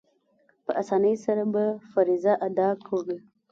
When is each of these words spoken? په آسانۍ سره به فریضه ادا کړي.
په 0.65 0.71
آسانۍ 0.81 1.15
سره 1.25 1.43
به 1.53 1.63
فریضه 1.91 2.33
ادا 2.47 2.69
کړي. 2.87 3.17